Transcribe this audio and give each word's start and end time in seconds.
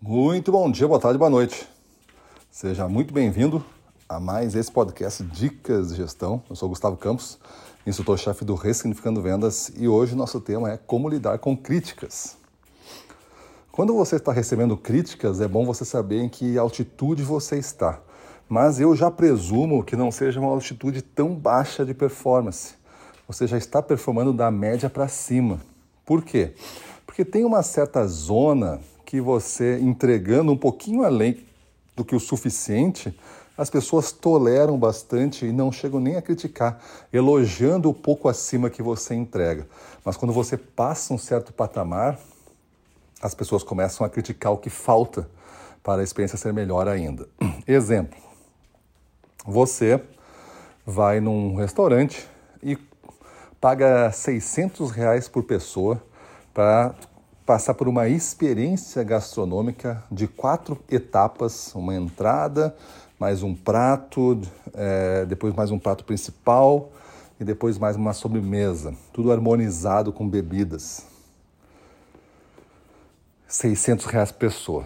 Muito 0.00 0.52
bom 0.52 0.70
dia, 0.70 0.86
boa 0.86 1.00
tarde, 1.00 1.18
boa 1.18 1.28
noite. 1.28 1.68
Seja 2.52 2.88
muito 2.88 3.12
bem-vindo 3.12 3.64
a 4.08 4.20
mais 4.20 4.54
esse 4.54 4.70
podcast 4.70 5.24
Dicas 5.24 5.88
de 5.88 5.96
Gestão. 5.96 6.40
Eu 6.48 6.54
sou 6.54 6.68
Gustavo 6.68 6.96
Campos, 6.96 7.36
instrutor-chefe 7.84 8.44
do 8.44 8.54
Ressignificando 8.54 9.20
Vendas 9.20 9.72
e 9.76 9.88
hoje 9.88 10.14
nosso 10.14 10.40
tema 10.40 10.70
é 10.70 10.76
como 10.76 11.08
lidar 11.08 11.40
com 11.40 11.56
críticas. 11.56 12.36
Quando 13.72 13.92
você 13.92 14.14
está 14.14 14.30
recebendo 14.30 14.76
críticas, 14.76 15.40
é 15.40 15.48
bom 15.48 15.66
você 15.66 15.84
saber 15.84 16.20
em 16.20 16.28
que 16.28 16.56
altitude 16.56 17.24
você 17.24 17.58
está. 17.58 17.98
Mas 18.48 18.78
eu 18.78 18.94
já 18.94 19.10
presumo 19.10 19.82
que 19.82 19.96
não 19.96 20.12
seja 20.12 20.38
uma 20.38 20.50
altitude 20.50 21.02
tão 21.02 21.34
baixa 21.34 21.84
de 21.84 21.92
performance. 21.92 22.74
Você 23.26 23.48
já 23.48 23.58
está 23.58 23.82
performando 23.82 24.32
da 24.32 24.48
média 24.48 24.88
para 24.88 25.08
cima. 25.08 25.58
Por 26.06 26.22
quê? 26.22 26.54
Porque 27.04 27.24
tem 27.24 27.44
uma 27.44 27.64
certa 27.64 28.06
zona 28.06 28.80
que 29.08 29.22
você 29.22 29.78
entregando 29.80 30.52
um 30.52 30.56
pouquinho 30.56 31.02
além 31.02 31.42
do 31.96 32.04
que 32.04 32.14
o 32.14 32.20
suficiente, 32.20 33.18
as 33.56 33.70
pessoas 33.70 34.12
toleram 34.12 34.78
bastante 34.78 35.46
e 35.46 35.50
não 35.50 35.72
chegam 35.72 35.98
nem 35.98 36.16
a 36.16 36.20
criticar, 36.20 36.78
elogiando 37.10 37.88
o 37.88 37.94
pouco 37.94 38.28
acima 38.28 38.68
que 38.68 38.82
você 38.82 39.14
entrega. 39.14 39.66
Mas 40.04 40.14
quando 40.18 40.30
você 40.30 40.58
passa 40.58 41.14
um 41.14 41.16
certo 41.16 41.54
patamar, 41.54 42.18
as 43.22 43.34
pessoas 43.34 43.62
começam 43.62 44.06
a 44.06 44.10
criticar 44.10 44.52
o 44.52 44.58
que 44.58 44.68
falta 44.68 45.26
para 45.82 46.02
a 46.02 46.04
experiência 46.04 46.36
ser 46.36 46.52
melhor 46.52 46.86
ainda. 46.86 47.26
Exemplo: 47.66 48.18
você 49.42 50.02
vai 50.84 51.18
num 51.18 51.56
restaurante 51.56 52.28
e 52.62 52.76
paga 53.58 54.12
600 54.12 54.90
reais 54.90 55.28
por 55.28 55.44
pessoa 55.44 56.02
para 56.52 56.94
passar 57.48 57.72
por 57.72 57.88
uma 57.88 58.06
experiência 58.06 59.02
gastronômica 59.02 60.04
de 60.12 60.28
quatro 60.28 60.78
etapas, 60.90 61.74
uma 61.74 61.94
entrada, 61.94 62.76
mais 63.18 63.42
um 63.42 63.54
prato, 63.54 64.38
é, 64.74 65.24
depois 65.24 65.54
mais 65.54 65.70
um 65.70 65.78
prato 65.78 66.04
principal 66.04 66.92
e 67.40 67.44
depois 67.44 67.78
mais 67.78 67.96
uma 67.96 68.12
sobremesa, 68.12 68.94
tudo 69.14 69.32
harmonizado 69.32 70.12
com 70.12 70.28
bebidas. 70.28 71.06
600 73.46 74.04
reais 74.04 74.30
por 74.30 74.40
pessoa. 74.40 74.84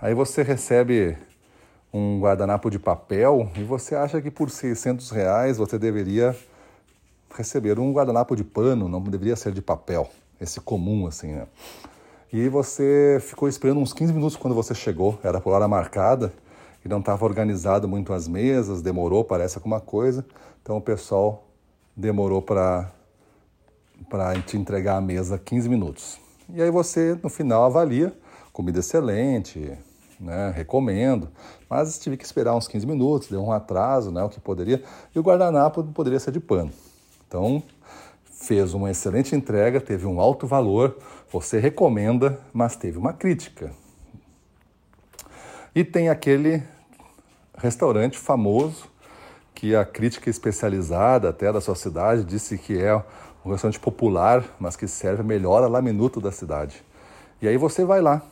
Aí 0.00 0.14
você 0.14 0.42
recebe 0.42 1.14
um 1.92 2.20
guardanapo 2.20 2.70
de 2.70 2.78
papel 2.78 3.50
e 3.54 3.62
você 3.62 3.94
acha 3.94 4.18
que 4.22 4.30
por 4.30 4.48
600 4.48 5.10
reais 5.10 5.58
você 5.58 5.78
deveria 5.78 6.34
receber 7.36 7.78
um 7.78 7.92
guardanapo 7.92 8.34
de 8.34 8.44
pano, 8.44 8.88
não 8.88 9.02
deveria 9.02 9.36
ser 9.36 9.52
de 9.52 9.60
papel, 9.60 10.10
esse 10.40 10.58
comum 10.58 11.06
assim, 11.06 11.34
né? 11.34 11.46
E 12.32 12.48
você 12.48 13.18
ficou 13.22 13.48
esperando 13.48 13.80
uns 13.80 13.92
15 13.92 14.12
minutos 14.12 14.36
quando 14.36 14.54
você 14.54 14.74
chegou, 14.74 15.18
era 15.22 15.40
por 15.40 15.52
hora 15.52 15.66
marcada, 15.66 16.32
e 16.84 16.88
não 16.88 17.00
estava 17.00 17.24
organizado 17.24 17.88
muito 17.88 18.12
as 18.12 18.28
mesas, 18.28 18.82
demorou, 18.82 19.24
parece 19.24 19.56
alguma 19.56 19.80
coisa, 19.80 20.24
então 20.62 20.76
o 20.76 20.80
pessoal 20.80 21.44
demorou 21.96 22.42
para 22.42 22.92
para 24.08 24.40
te 24.40 24.56
entregar 24.56 24.96
a 24.96 25.00
mesa 25.00 25.38
15 25.38 25.68
minutos. 25.68 26.20
E 26.48 26.62
aí 26.62 26.70
você, 26.70 27.18
no 27.22 27.28
final, 27.28 27.64
avalia, 27.64 28.16
comida 28.52 28.78
excelente, 28.78 29.76
né, 30.20 30.52
recomendo, 30.54 31.28
mas 31.68 31.98
tive 31.98 32.16
que 32.16 32.24
esperar 32.24 32.54
uns 32.54 32.68
15 32.68 32.86
minutos, 32.86 33.28
deu 33.28 33.42
um 33.42 33.52
atraso, 33.52 34.10
né, 34.10 34.22
o 34.22 34.28
que 34.28 34.40
poderia, 34.40 34.82
e 35.14 35.18
o 35.18 35.22
guardanapo 35.22 35.82
poderia 35.84 36.18
ser 36.18 36.30
de 36.30 36.40
pano. 36.40 36.72
Então, 37.26 37.62
fez 38.40 38.72
uma 38.72 38.90
excelente 38.90 39.34
entrega, 39.34 39.80
teve 39.80 40.06
um 40.06 40.20
alto 40.20 40.46
valor, 40.46 40.96
você 41.30 41.58
recomenda, 41.58 42.40
mas 42.52 42.76
teve 42.76 42.96
uma 42.96 43.12
crítica. 43.12 43.72
E 45.74 45.84
tem 45.84 46.08
aquele 46.08 46.62
restaurante 47.56 48.16
famoso 48.16 48.88
que 49.54 49.74
a 49.74 49.84
crítica 49.84 50.30
especializada 50.30 51.28
até 51.28 51.52
da 51.52 51.60
sua 51.60 51.74
cidade 51.74 52.24
disse 52.24 52.56
que 52.56 52.78
é 52.78 52.94
um 53.44 53.50
restaurante 53.50 53.80
popular, 53.80 54.44
mas 54.58 54.76
que 54.76 54.86
serve 54.86 55.22
melhor 55.22 55.62
a 55.64 55.68
lá 55.68 55.82
minuto 55.82 56.20
da 56.20 56.30
cidade. 56.30 56.82
E 57.42 57.48
aí 57.48 57.56
você 57.56 57.84
vai 57.84 58.00
lá 58.00 58.22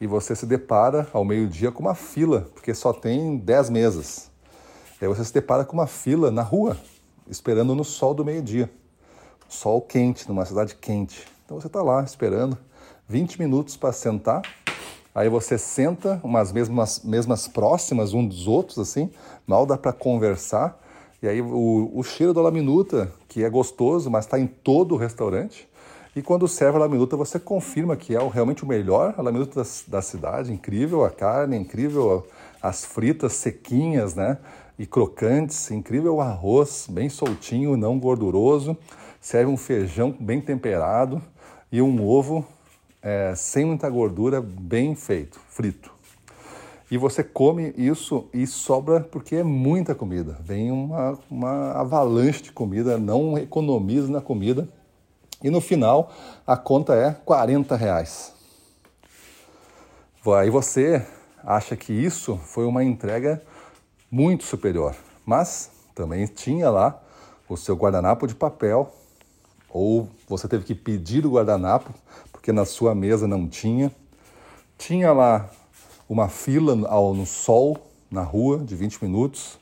e 0.00 0.06
você 0.06 0.36
se 0.36 0.44
depara 0.44 1.08
ao 1.12 1.24
meio-dia 1.24 1.72
com 1.72 1.80
uma 1.80 1.94
fila, 1.94 2.46
porque 2.54 2.74
só 2.74 2.92
tem 2.92 3.38
10 3.38 3.70
mesas. 3.70 4.30
E 5.00 5.04
aí 5.04 5.08
você 5.08 5.24
se 5.24 5.32
depara 5.32 5.64
com 5.64 5.72
uma 5.72 5.86
fila 5.86 6.30
na 6.30 6.42
rua, 6.42 6.76
esperando 7.26 7.74
no 7.74 7.84
sol 7.84 8.12
do 8.12 8.24
meio-dia. 8.24 8.70
Sol 9.48 9.80
quente, 9.80 10.28
numa 10.28 10.44
cidade 10.44 10.74
quente. 10.74 11.26
Então 11.44 11.60
você 11.60 11.66
está 11.66 11.82
lá 11.82 12.02
esperando 12.02 12.56
20 13.08 13.38
minutos 13.38 13.76
para 13.76 13.92
sentar. 13.92 14.42
Aí 15.14 15.28
você 15.28 15.56
senta, 15.56 16.20
umas 16.24 16.52
mesmas, 16.52 17.02
mesmas 17.04 17.46
próximas 17.46 18.12
um 18.12 18.26
dos 18.26 18.48
outros, 18.48 18.78
assim, 18.78 19.10
mal 19.46 19.64
dá 19.64 19.78
para 19.78 19.92
conversar. 19.92 20.80
E 21.22 21.28
aí 21.28 21.40
o, 21.40 21.90
o 21.94 22.02
cheiro 22.02 22.34
da 22.34 22.40
laminuta, 22.40 23.12
que 23.28 23.44
é 23.44 23.48
gostoso, 23.48 24.10
mas 24.10 24.24
está 24.24 24.38
em 24.38 24.46
todo 24.46 24.94
o 24.94 24.98
restaurante. 24.98 25.68
E 26.16 26.22
quando 26.22 26.46
serve 26.46 26.76
a 26.76 26.80
laminuta, 26.80 27.16
você 27.16 27.40
confirma 27.40 27.96
que 27.96 28.14
é 28.14 28.28
realmente 28.28 28.62
o 28.62 28.66
melhor 28.66 29.14
a 29.16 29.22
laminuta 29.22 29.62
da, 29.62 29.68
da 29.88 30.02
cidade. 30.02 30.52
Incrível 30.52 31.04
a 31.04 31.10
carne, 31.10 31.56
incrível 31.56 32.26
as 32.62 32.84
fritas 32.84 33.32
sequinhas, 33.34 34.14
né? 34.14 34.38
E 34.78 34.86
crocantes, 34.86 35.70
incrível 35.70 36.16
o 36.16 36.20
arroz, 36.20 36.86
bem 36.88 37.08
soltinho, 37.08 37.76
não 37.76 37.98
gorduroso. 37.98 38.76
Serve 39.24 39.50
um 39.50 39.56
feijão 39.56 40.14
bem 40.20 40.38
temperado 40.38 41.22
e 41.72 41.80
um 41.80 42.06
ovo 42.06 42.46
é, 43.00 43.32
sem 43.34 43.64
muita 43.64 43.88
gordura, 43.88 44.38
bem 44.42 44.94
feito, 44.94 45.40
frito. 45.48 45.90
E 46.90 46.98
você 46.98 47.24
come 47.24 47.72
isso 47.74 48.28
e 48.34 48.46
sobra 48.46 49.00
porque 49.00 49.36
é 49.36 49.42
muita 49.42 49.94
comida. 49.94 50.36
Vem 50.42 50.70
uma, 50.70 51.18
uma 51.30 51.72
avalanche 51.72 52.42
de 52.42 52.52
comida, 52.52 52.98
não 52.98 53.38
economiza 53.38 54.12
na 54.12 54.20
comida. 54.20 54.68
E 55.42 55.48
no 55.48 55.62
final 55.62 56.12
a 56.46 56.54
conta 56.54 56.94
é 56.94 57.16
40 57.24 57.76
reais. 57.76 58.34
Aí 60.38 60.50
você 60.50 61.02
acha 61.42 61.74
que 61.74 61.94
isso 61.94 62.36
foi 62.36 62.66
uma 62.66 62.84
entrega 62.84 63.42
muito 64.10 64.44
superior. 64.44 64.94
Mas 65.24 65.70
também 65.94 66.26
tinha 66.26 66.68
lá 66.68 67.02
o 67.48 67.56
seu 67.56 67.74
guardanapo 67.74 68.26
de 68.26 68.34
papel 68.34 68.92
ou 69.74 70.08
você 70.28 70.46
teve 70.46 70.64
que 70.64 70.72
pedir 70.72 71.26
o 71.26 71.32
guardanapo 71.32 71.92
porque 72.30 72.52
na 72.52 72.64
sua 72.64 72.94
mesa 72.94 73.26
não 73.26 73.48
tinha. 73.48 73.90
Tinha 74.78 75.12
lá 75.12 75.50
uma 76.08 76.28
fila 76.28 76.76
no 76.76 77.26
sol 77.26 77.76
na 78.08 78.22
rua 78.22 78.58
de 78.58 78.76
20 78.76 79.02
minutos. 79.02 79.58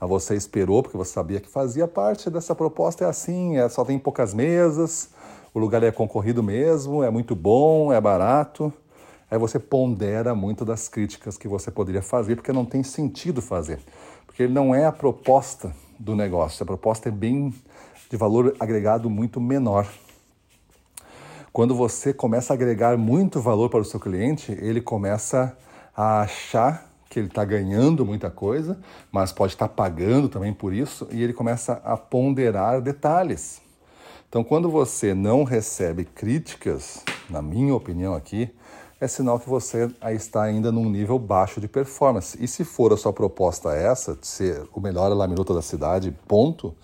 Mas 0.00 0.08
você 0.08 0.36
esperou 0.36 0.82
porque 0.82 0.96
você 0.96 1.12
sabia 1.12 1.40
que 1.40 1.48
fazia 1.48 1.88
parte 1.88 2.30
dessa 2.30 2.54
proposta. 2.54 3.04
É 3.04 3.08
assim, 3.08 3.56
é, 3.56 3.68
só 3.68 3.84
tem 3.84 3.98
poucas 3.98 4.32
mesas, 4.32 5.10
o 5.52 5.58
lugar 5.58 5.82
é 5.82 5.90
concorrido 5.90 6.42
mesmo, 6.42 7.02
é 7.02 7.10
muito 7.10 7.34
bom, 7.34 7.92
é 7.92 8.00
barato. 8.00 8.72
Aí 9.28 9.38
você 9.38 9.58
pondera 9.58 10.32
muito 10.32 10.64
das 10.64 10.88
críticas 10.88 11.36
que 11.36 11.48
você 11.48 11.72
poderia 11.72 12.02
fazer, 12.02 12.36
porque 12.36 12.52
não 12.52 12.64
tem 12.64 12.84
sentido 12.84 13.42
fazer. 13.42 13.80
Porque 14.26 14.44
ele 14.44 14.52
não 14.52 14.72
é 14.72 14.84
a 14.84 14.92
proposta 14.92 15.74
do 15.98 16.14
negócio, 16.14 16.62
a 16.62 16.66
proposta 16.66 17.08
é 17.08 17.12
bem 17.12 17.54
de 18.10 18.16
valor 18.16 18.54
agregado 18.60 19.10
muito 19.10 19.40
menor. 19.40 19.86
Quando 21.52 21.74
você 21.74 22.12
começa 22.12 22.52
a 22.52 22.54
agregar 22.54 22.96
muito 22.96 23.40
valor 23.40 23.70
para 23.70 23.80
o 23.80 23.84
seu 23.84 23.98
cliente, 23.98 24.52
ele 24.52 24.80
começa 24.80 25.56
a 25.96 26.20
achar 26.20 26.92
que 27.08 27.18
ele 27.18 27.28
está 27.28 27.44
ganhando 27.44 28.04
muita 28.04 28.30
coisa, 28.30 28.78
mas 29.10 29.32
pode 29.32 29.54
estar 29.54 29.68
tá 29.68 29.74
pagando 29.74 30.28
também 30.28 30.52
por 30.52 30.74
isso, 30.74 31.08
e 31.10 31.22
ele 31.22 31.32
começa 31.32 31.80
a 31.84 31.96
ponderar 31.96 32.82
detalhes. 32.82 33.62
Então, 34.28 34.44
quando 34.44 34.68
você 34.68 35.14
não 35.14 35.44
recebe 35.44 36.04
críticas, 36.04 37.02
na 37.30 37.40
minha 37.40 37.74
opinião 37.74 38.14
aqui, 38.14 38.50
é 39.00 39.06
sinal 39.06 39.38
que 39.38 39.48
você 39.48 39.90
está 40.10 40.42
ainda 40.42 40.72
num 40.72 40.88
nível 40.88 41.18
baixo 41.18 41.60
de 41.60 41.68
performance. 41.68 42.36
E 42.42 42.48
se 42.48 42.64
for 42.64 42.92
a 42.92 42.96
sua 42.96 43.12
proposta 43.12 43.74
essa, 43.74 44.14
de 44.14 44.26
ser 44.26 44.66
o 44.72 44.80
melhor 44.80 45.08
laminuta 45.08 45.52
da 45.52 45.60
cidade, 45.60 46.16
ponto, 46.26 46.74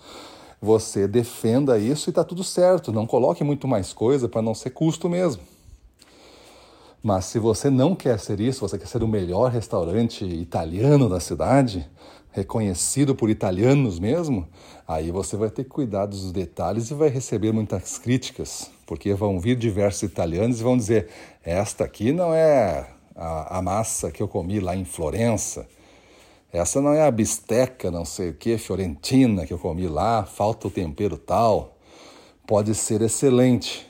você 0.61 1.07
defenda 1.07 1.77
isso 1.79 2.09
e 2.09 2.11
está 2.11 2.23
tudo 2.23 2.43
certo. 2.43 2.91
Não 2.91 3.07
coloque 3.07 3.43
muito 3.43 3.67
mais 3.67 3.91
coisa 3.93 4.29
para 4.29 4.41
não 4.41 4.53
ser 4.53 4.69
custo 4.69 5.09
mesmo. 5.09 5.41
Mas 7.01 7.25
se 7.25 7.39
você 7.39 7.69
não 7.69 7.95
quer 7.95 8.19
ser 8.19 8.39
isso, 8.39 8.61
você 8.61 8.77
quer 8.77 8.87
ser 8.87 9.03
o 9.03 9.07
melhor 9.07 9.51
restaurante 9.51 10.23
italiano 10.23 11.09
da 11.09 11.19
cidade, 11.19 11.89
reconhecido 12.33 13.15
por 13.15 13.29
italianos 13.29 13.99
mesmo, 13.99 14.47
aí 14.87 15.09
você 15.11 15.37
vai 15.37 15.49
ter 15.49 15.63
que 15.63 15.69
cuidar 15.69 16.05
dos 16.05 16.31
detalhes 16.31 16.91
e 16.91 16.93
vai 16.93 17.07
receber 17.07 17.53
muitas 17.53 17.97
críticas, 17.97 18.69
porque 18.85 19.13
vão 19.13 19.39
vir 19.39 19.55
diversos 19.55 20.03
italianos 20.03 20.59
e 20.59 20.63
vão 20.63 20.75
dizer: 20.75 21.07
esta 21.43 21.85
aqui 21.85 22.11
não 22.11 22.33
é 22.33 22.89
a, 23.15 23.59
a 23.59 23.61
massa 23.61 24.11
que 24.11 24.21
eu 24.21 24.27
comi 24.27 24.59
lá 24.59 24.75
em 24.75 24.83
Florença 24.83 25.65
essa 26.53 26.79
não 26.79 26.93
é 26.93 27.01
a 27.01 27.09
bisteca, 27.09 27.89
não 27.89 28.05
sei 28.05 28.29
o 28.29 28.33
que, 28.35 28.59
fiorentina 28.59 29.43
que 29.43 29.51
eu 29.51 29.57
comi 29.57 29.87
lá, 29.87 30.23
falta 30.23 30.67
o 30.67 30.71
tempero 30.71 31.17
tal. 31.17 31.75
Pode 32.45 32.75
ser 32.75 33.01
excelente, 33.01 33.87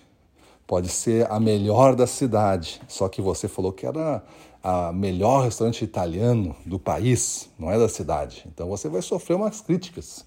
Pode 0.66 0.90
ser 0.90 1.30
a 1.32 1.40
melhor 1.40 1.96
da 1.96 2.08
cidade, 2.08 2.82
só 2.88 3.10
que 3.10 3.22
você 3.22 3.48
falou 3.48 3.72
que 3.72 3.86
era 3.86 4.24
a 4.64 4.94
melhor 4.94 5.44
restaurante 5.44 5.84
italiano 5.84 6.56
do 6.66 6.80
país, 6.80 7.50
não 7.60 7.70
é 7.70 7.78
da 7.78 7.90
cidade. 7.90 8.46
Então 8.48 8.70
você 8.70 8.88
vai 8.88 9.02
sofrer 9.02 9.36
umas 9.36 9.60
críticas. 9.60 10.26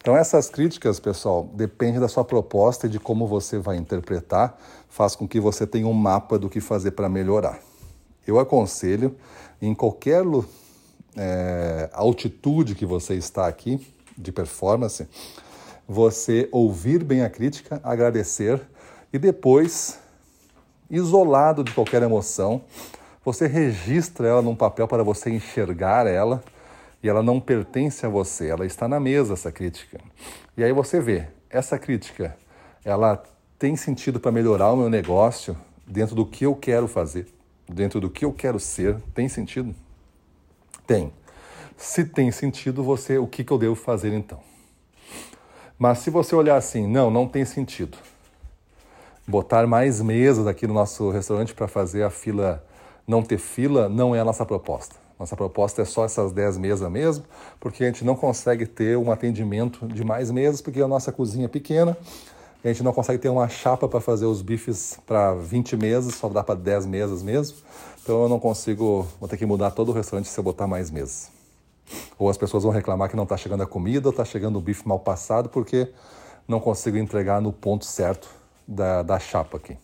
Então 0.00 0.16
essas 0.16 0.48
críticas, 0.48 1.00
pessoal, 1.00 1.48
depende 1.54 1.98
da 1.98 2.06
sua 2.06 2.24
proposta 2.24 2.86
e 2.86 2.90
de 2.90 3.00
como 3.00 3.26
você 3.26 3.58
vai 3.58 3.76
interpretar, 3.76 4.56
faz 4.88 5.16
com 5.16 5.26
que 5.26 5.40
você 5.40 5.66
tenha 5.66 5.88
um 5.88 5.92
mapa 5.92 6.38
do 6.38 6.48
que 6.48 6.60
fazer 6.60 6.92
para 6.92 7.08
melhorar. 7.08 7.58
Eu 8.26 8.38
aconselho 8.38 9.16
em 9.60 9.74
qualquer 9.74 10.22
é, 11.16 11.90
altitude 11.92 12.74
que 12.74 12.86
você 12.86 13.14
está 13.14 13.46
aqui 13.46 13.84
de 14.16 14.30
performance, 14.30 15.08
você 15.88 16.48
ouvir 16.52 17.02
bem 17.02 17.22
a 17.22 17.30
crítica, 17.30 17.80
agradecer 17.82 18.60
e 19.14 19.18
depois, 19.18 20.00
isolado 20.90 21.62
de 21.62 21.72
qualquer 21.72 22.02
emoção, 22.02 22.64
você 23.24 23.46
registra 23.46 24.26
ela 24.26 24.42
num 24.42 24.56
papel 24.56 24.88
para 24.88 25.04
você 25.04 25.30
enxergar 25.30 26.04
ela 26.08 26.42
e 27.00 27.08
ela 27.08 27.22
não 27.22 27.38
pertence 27.38 28.04
a 28.04 28.08
você, 28.08 28.48
ela 28.48 28.66
está 28.66 28.88
na 28.88 28.98
mesa 28.98 29.34
essa 29.34 29.52
crítica. 29.52 30.00
E 30.56 30.64
aí 30.64 30.72
você 30.72 31.00
vê, 31.00 31.28
essa 31.48 31.78
crítica, 31.78 32.36
ela 32.84 33.22
tem 33.56 33.76
sentido 33.76 34.18
para 34.18 34.32
melhorar 34.32 34.72
o 34.72 34.76
meu 34.76 34.90
negócio 34.90 35.56
dentro 35.86 36.16
do 36.16 36.26
que 36.26 36.44
eu 36.44 36.56
quero 36.56 36.88
fazer, 36.88 37.28
dentro 37.68 38.00
do 38.00 38.10
que 38.10 38.24
eu 38.24 38.32
quero 38.32 38.58
ser, 38.58 38.96
tem 39.14 39.28
sentido? 39.28 39.72
Tem. 40.88 41.12
Se 41.76 42.04
tem 42.04 42.32
sentido, 42.32 42.82
você, 42.82 43.16
o 43.16 43.28
que, 43.28 43.44
que 43.44 43.52
eu 43.52 43.58
devo 43.58 43.76
fazer 43.76 44.12
então? 44.12 44.40
Mas 45.78 45.98
se 45.98 46.10
você 46.10 46.34
olhar 46.34 46.56
assim, 46.56 46.88
não, 46.88 47.12
não 47.12 47.28
tem 47.28 47.44
sentido. 47.44 47.96
Botar 49.26 49.66
mais 49.66 50.02
mesas 50.02 50.46
aqui 50.46 50.66
no 50.66 50.74
nosso 50.74 51.10
restaurante 51.10 51.54
para 51.54 51.66
fazer 51.66 52.02
a 52.02 52.10
fila 52.10 52.62
não 53.06 53.22
ter 53.22 53.38
fila 53.38 53.88
não 53.88 54.14
é 54.14 54.20
a 54.20 54.24
nossa 54.24 54.44
proposta. 54.44 54.96
Nossa 55.18 55.36
proposta 55.36 55.82
é 55.82 55.84
só 55.84 56.04
essas 56.04 56.32
10 56.32 56.58
mesas 56.58 56.90
mesmo, 56.90 57.24
porque 57.60 57.84
a 57.84 57.86
gente 57.86 58.04
não 58.04 58.16
consegue 58.16 58.66
ter 58.66 58.98
um 58.98 59.10
atendimento 59.10 59.86
de 59.86 60.04
mais 60.04 60.30
mesas, 60.30 60.60
porque 60.60 60.80
a 60.80 60.88
nossa 60.88 61.12
cozinha 61.12 61.46
é 61.46 61.48
pequena, 61.48 61.96
a 62.62 62.68
gente 62.68 62.82
não 62.82 62.92
consegue 62.92 63.18
ter 63.18 63.28
uma 63.28 63.48
chapa 63.48 63.88
para 63.88 64.00
fazer 64.00 64.26
os 64.26 64.42
bifes 64.42 64.98
para 65.06 65.34
20 65.34 65.76
mesas, 65.76 66.14
só 66.14 66.28
dá 66.28 66.42
para 66.42 66.54
10 66.54 66.86
mesas 66.86 67.22
mesmo. 67.22 67.56
Então 68.02 68.22
eu 68.22 68.28
não 68.28 68.40
consigo, 68.40 69.06
vou 69.20 69.28
ter 69.28 69.36
que 69.36 69.46
mudar 69.46 69.70
todo 69.70 69.90
o 69.90 69.92
restaurante 69.92 70.28
se 70.28 70.38
eu 70.38 70.44
botar 70.44 70.66
mais 70.66 70.90
mesas. 70.90 71.30
Ou 72.18 72.28
as 72.28 72.36
pessoas 72.36 72.62
vão 72.64 72.72
reclamar 72.72 73.08
que 73.08 73.16
não 73.16 73.24
está 73.24 73.36
chegando 73.36 73.62
a 73.62 73.66
comida, 73.66 74.08
ou 74.08 74.10
está 74.10 74.24
chegando 74.24 74.58
o 74.58 74.60
bife 74.60 74.86
mal 74.88 74.98
passado, 74.98 75.48
porque 75.48 75.88
não 76.48 76.58
consigo 76.58 76.96
entregar 76.96 77.40
no 77.40 77.52
ponto 77.52 77.84
certo 77.84 78.43
da, 78.66 79.02
da 79.02 79.18
chapa 79.18 79.56
aqui. 79.56 79.76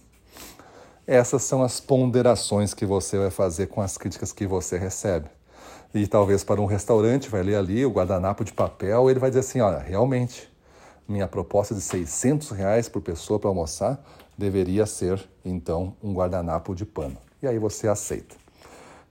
Essas 1.07 1.43
são 1.43 1.63
as 1.63 1.81
ponderações 1.81 2.73
que 2.73 2.87
você 2.87 3.19
vai 3.19 3.31
fazer 3.31 3.67
com 3.67 3.81
as 3.81 3.99
críticas 3.99 4.33
que 4.33 4.47
você 4.47 4.79
recebe. 4.79 5.29
E 5.93 6.07
talvez 6.07 6.45
para 6.45 6.61
um 6.61 6.67
restaurante, 6.67 7.29
vai 7.29 7.43
ler 7.43 7.57
ali 7.57 7.85
o 7.85 7.91
guardanapo 7.91 8.45
de 8.45 8.53
papel, 8.53 9.11
ele 9.11 9.19
vai 9.19 9.29
dizer 9.29 9.41
assim, 9.41 9.61
olha, 9.61 9.79
realmente, 9.79 10.49
minha 11.09 11.27
proposta 11.27 11.75
de 11.75 11.81
600 11.81 12.51
reais 12.51 12.89
por 12.89 13.03
pessoa 13.03 13.41
para 13.41 13.51
almoçar 13.51 14.01
deveria 14.39 14.87
ser, 14.87 15.29
então, 15.45 15.97
um 16.03 16.15
guardanapo 16.15 16.75
de 16.75 16.87
pano. 16.87 17.17
E 17.43 17.49
aí 17.49 17.59
você 17.59 17.89
aceita. 17.89 18.37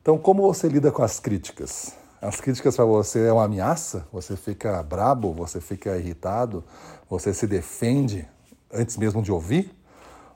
Então, 0.01 0.17
como 0.17 0.41
você 0.41 0.69
lida 0.69 0.91
com 0.91 1.03
as 1.03 1.19
críticas? 1.19 1.93
As 2.21 2.39
críticas 2.39 2.75
para 2.75 2.85
você 2.85 3.27
é 3.27 3.33
uma 3.33 3.43
ameaça? 3.43 4.07
Você 4.11 4.35
fica 4.37 4.81
brabo? 4.81 5.33
Você 5.33 5.59
fica 5.59 5.97
irritado? 5.97 6.63
Você 7.09 7.33
se 7.33 7.45
defende 7.45 8.27
antes 8.73 8.97
mesmo 8.97 9.21
de 9.21 9.31
ouvir? 9.31 9.73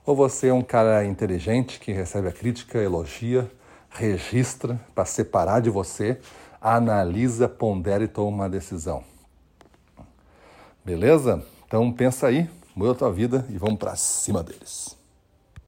Ou 0.04 0.14
você 0.14 0.48
é 0.48 0.54
um 0.54 0.62
cara 0.62 1.04
inteligente 1.04 1.80
que 1.80 1.92
recebe 1.92 2.28
a 2.28 2.32
crítica, 2.32 2.78
elogia, 2.78 3.50
registra 3.90 4.78
para 4.94 5.04
separar 5.04 5.60
de 5.60 5.70
você, 5.70 6.18
analisa, 6.60 7.48
pondera 7.48 8.04
e 8.04 8.08
toma 8.08 8.28
uma 8.28 8.48
decisão? 8.48 9.02
Beleza? 10.84 11.42
Então 11.66 11.90
pensa 11.90 12.26
aí, 12.26 12.48
muda 12.76 12.92
a 12.92 12.94
tua 12.94 13.12
vida 13.12 13.46
e 13.48 13.56
vamos 13.56 13.78
para 13.78 13.96
cima 13.96 14.42
deles. 14.42 15.03